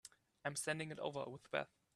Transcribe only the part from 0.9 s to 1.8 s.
over with Beth.